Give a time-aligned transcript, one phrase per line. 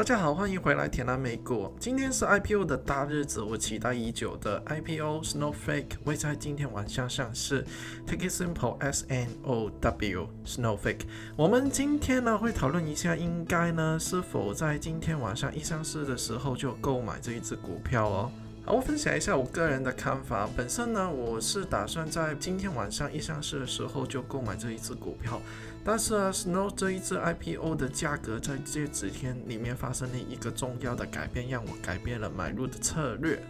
[0.00, 1.70] 大家好，欢迎回来甜南美股。
[1.78, 7.62] 今天是 IPO 的大日子，我期待已久的 IPO Snowflake 会在今天晚上上市。
[8.06, 11.02] Take it simple, S N O W Snowflake。
[11.36, 18.32] 我们今天呢会讨论一下，应该呢是否在今天晚上一上市的时候就购买这一只股票哦。
[18.70, 20.48] 好，我分享一下我个人的看法。
[20.56, 25.42] 本身呢，我是打算在今天晚上一上市的时候就购买这一只股票。
[25.84, 33.42] 但是啊，Snow 这一只 IPO 的价格在这几天里面发生了一个重要的改变，让我改变了买入的策略。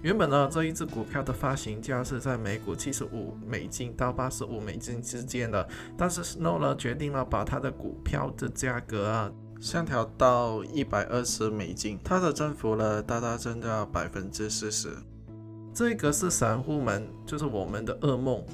[0.00, 5.68] 原本呢，这一只股票的发行价是在每股七十五美金到八十五美金之间的，
[5.98, 9.30] 但是 Snow 呢决定了把它的股票的价格啊。
[9.62, 14.88] 上调到一百二十美金，它的增幅呢，大大增到百分之四十。
[15.72, 18.44] 这个是散户们，就是我们的噩梦。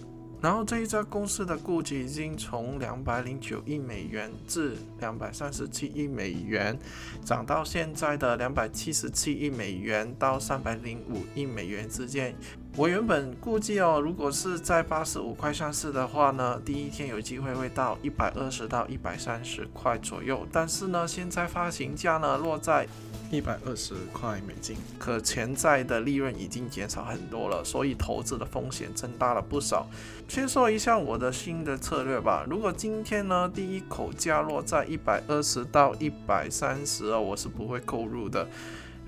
[0.42, 6.78] 然后这一家公司的估值已经从两百零九亿美元至两百三十七亿美元，
[7.24, 12.36] 涨到现在的两百七十七亿美元到三百零五亿美元之间。
[12.76, 20.46] 我原本估计哦，如果是在八十五块上市的话呢，第一天有机会会到一百二十到一百三十块左右。
[20.52, 22.86] 但是呢，现在发行价呢落在
[23.32, 29.88] 一百二十块美金，可潜在的利润已经减少很多了，所以投资的风险增大了不少。
[30.28, 32.46] 先说一下我的新的策略吧。
[32.48, 38.48] 如果今天呢第一口价落在一百二十到一百三十哦，我是不会购入的。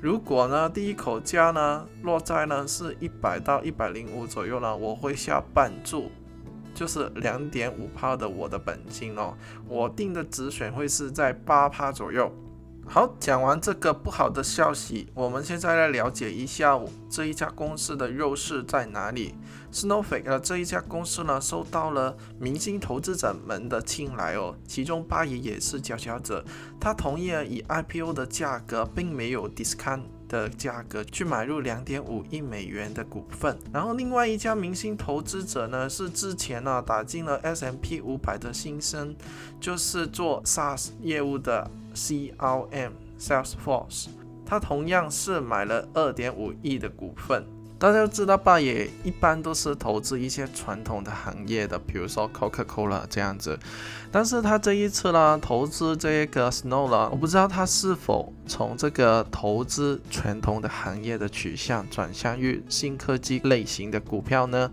[0.01, 6.11] 如果呢，第一口价呢落在呢是一百到一百零五左右呢，我会下半注，
[6.75, 9.35] 就是两点五趴的我的本金哦。
[9.69, 12.33] 我定的止损会是在八趴左右。
[12.87, 19.37] 好，讲完这个不好的消息，我们现在来了解一下这一家公司的优势在哪里。
[19.73, 26.45] Snowflake 这一家公司呢，受到了明星投资者们的青睐哦，其中巴爷也是佼佼者。
[26.81, 33.59] 他同意了以 IPO 的价格，并没有 discount 的价格去买入两点五亿美元的股份。
[33.71, 39.15] 然后另外一家明星投资者呢，是之前呢打进了 S M P 五百的新生，
[39.61, 41.71] 就是做 SaaS 业务的。
[41.93, 44.07] CRM Salesforce，
[44.47, 47.45] 他同样是买了二点五亿的股份。
[47.81, 53.59] 大家都知道，爸爷一般都是投资一些传统的行业的，比如说 Coca-Cola 这样子。
[54.13, 64.71] 但是他这一次呢，投资这个 Snow 呢，我不知道他是否从这个投资传统的行业的取向转向于新科技类型的股票呢？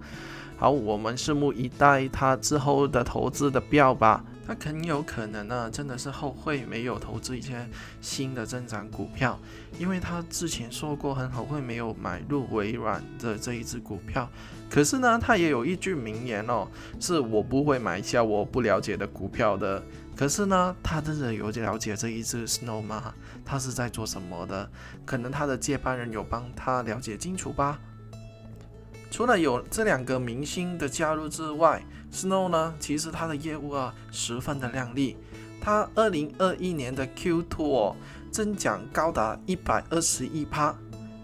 [0.57, 4.21] 好，我们拭目以待他之后的投资的标吧。
[4.47, 7.67] 他很有可能呢，真的是后悔没有投资一些
[7.99, 9.37] 新的增长股票，
[9.77, 14.29] 因为他之前说过很后悔没有买入微软的这一只股票。
[14.69, 16.65] 可是呢，他也有一句名言哦，
[16.97, 19.83] 是我不会买下我不了解的股票的。
[20.15, 23.13] 可是呢，他真的有了解这一只 Snow 吗？
[23.43, 24.69] 他是在做什么的？
[25.05, 27.79] 可能他的接班人有帮他了解清楚吧。
[29.09, 31.81] 除了有这两个明星的加入之外
[32.17, 35.15] ，Snow 呢，其实它的业务啊十分的亮丽。
[35.61, 37.95] 它二零二一年的 Q2 哦，
[38.31, 40.73] 增长高达一百二十一趴，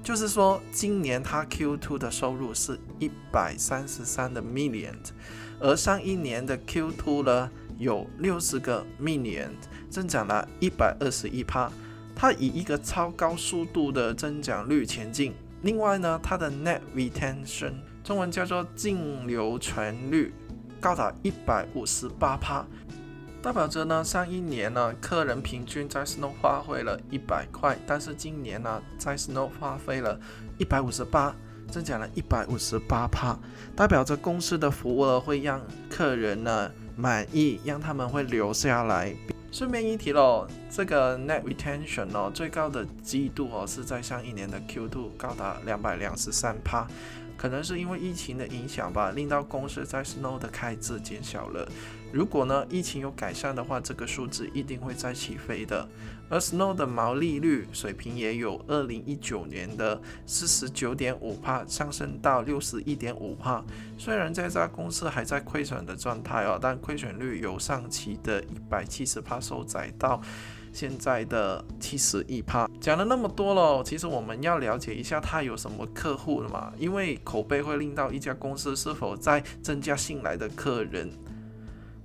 [0.04, 4.96] 就是说今年它 Q2 的收入是一百三十三的 million，
[5.60, 9.50] 而上一年的 Q2 呢有六十个 million，
[9.90, 11.72] 增长了一百二十一趴。
[12.16, 15.34] 它以一个超高速度的增长率前进。
[15.62, 20.34] 另外呢，它的 net retention 中文叫做净留存率
[20.84, 22.66] 高达一百五十八帕，
[23.42, 30.20] 代表着呢上一年呢客人平均在 Snow 花费了一百块，但是今年呢在 Snow 花费了
[30.58, 31.34] 一百五十八，
[31.72, 33.40] 增加了一百五十八帕，
[33.78, 39.16] 代表着公司的服务会让客人呢满意，让他们会留下来。
[39.54, 46.88] 顺便一提喽，这个 net retention 哦，最高的季度哦是在上一年的 Q2 高达两百两十三帕，
[47.38, 51.68] 可能是因为疫情的影响吧，令到公司在 Snow 的开支减小了。
[52.12, 55.88] 如果呢疫情有改善的话，这个数字一定会再起飞的。
[56.30, 63.64] 而 Snow 的毛利率水平也有二零一九年的四十九点五帕上升到六十一点五帕。
[63.98, 70.22] 虽然这家公司还在亏损的状态哦，但亏损率由上期的一百七十帕收窄到
[70.72, 72.68] 现在的七十一帕。
[72.84, 76.74] 讲了那么多了，其实我们要了解一下他有什么客户了嘛？
[76.78, 81.10] 因为口碑会令到一家公司是否在增加新来的客人。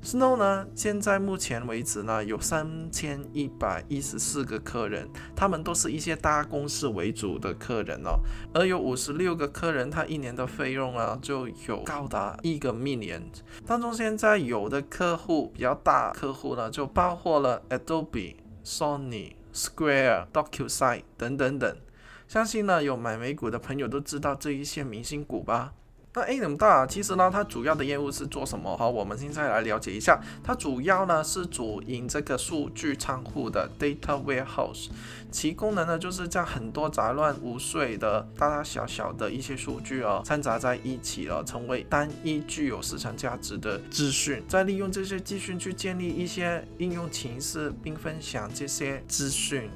[0.05, 0.69] Snow 呢？
[0.77, 8.21] 现在目前为止呢，有三千一百一十四个客人，他们都是一些大公司为主的客人哦。
[8.55, 13.23] 而有五十六个客人，他一年的费用啊，就有高达一个 million。
[13.67, 21.77] 当中现在有的客户比较大客户呢，就包括了 Adobe、Sony、Square、DocuSign 等等等。
[22.27, 25.73] 相信呢，有买美股的朋友都知道这一些明星股吧？
[26.19, 28.77] 那 A 那么大，其实呢，它主要的业务是做什么？
[28.77, 30.21] 好，我们现在来了解一下。
[30.43, 34.89] 它主要呢是主营这个数据仓库的 data warehouse，
[35.31, 49.71] 其功能呢就是将很多杂乱无碎的大大小小的一些数据哦掺杂在一起了，成为单一具有市场价值的资讯，再利用这些资讯去建立一些应用形式，并分享这些资讯。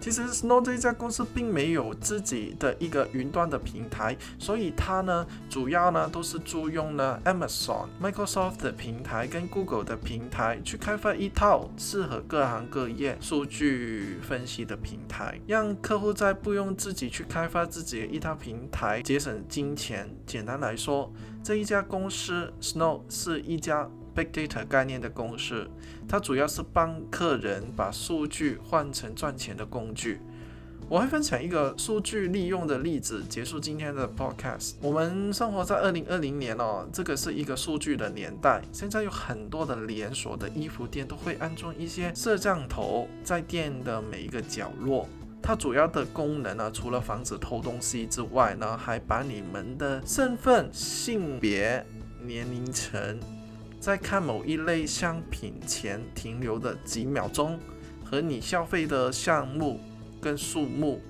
[0.00, 20.08] 其实 Snow 这一家公司并没有自己的一个云端的平台，所以它呢主要呢都是租用了 Amazon、Microsoft 的平台跟 Google 的平台去开发一套适合各行各业数据分析的平台，让客户在不用自己去开发自己的一套平台，节省金钱。
[20.24, 21.12] 简单来说，
[21.44, 23.88] 这一家公司 Snow 是一家。
[24.14, 25.68] Big Data 概念的公式，
[26.08, 30.20] 它主要是帮客人把数据换成赚钱的工具。
[30.88, 34.72] 我会分享一个数据利用的例子，结束今天的 Podcast。
[34.82, 38.60] 我们生活在二零二零年哦，这个是一个数据的年代。
[38.72, 45.08] 现在有很多的连锁的衣服店都会安装一些摄像头在店的每一个角落。
[45.40, 51.86] 它主要的功能呢，除了防止偷东西之外呢，还把你们的身份、性别、
[52.26, 53.16] 年龄层。
[53.80, 57.58] 在看某一类商品前停留的几秒钟，
[58.04, 59.80] 和你消费的项目
[60.20, 61.00] 跟数目，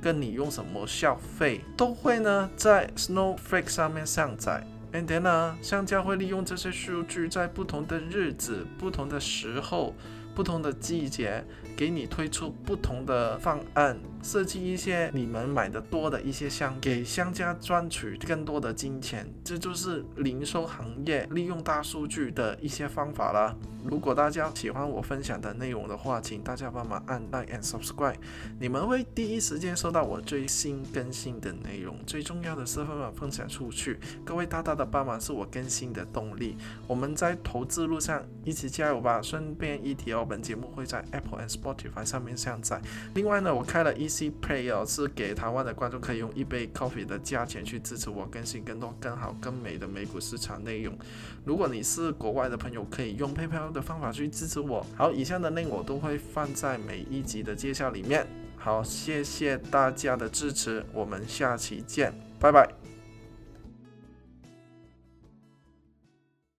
[0.00, 4.64] 跟你用什么消费，都会呢在 Snowflake 上面上载。
[4.92, 9.94] And then 呢，商家会利用这些数据，在不同的日子、不同的时候。
[10.34, 11.44] 不同的季节，
[11.76, 19.26] 给你推出不同的方案，设计一些你们买的多的一些项，给商家赚取更多的金钱。
[19.44, 23.56] 这就是零售行业利用大数据的一些方法了。
[23.84, 28.14] 如果大家喜欢我分享的内容的话，请大家帮忙按 like and subscribe，
[28.60, 31.96] 你们会第一时间收到我最新更新的内容。
[32.06, 36.56] 最重要的是帮忙分享出去，各位大大的帮忙是我更新的动力。
[36.86, 39.20] 我们在投资路上一起加油吧！
[39.20, 40.21] 顺便一提哦。
[40.24, 42.80] 本节目会在 Apple and Spotify 上面下载。
[43.14, 50.96] 另外呢，我开了 Easy Play 哦，是给台湾的观众可以用一杯 coffee 的价钱去支持我更新更多、更好、更美的美股市场内容。
[51.44, 54.84] 如果你是国外的朋友，可以用 PayPal 的方法去支持我。
[54.96, 58.26] 好，以上的内容我都会放在每一集的介绍里面。
[58.56, 62.91] 好，谢谢大家的支持，我们下期见，拜拜。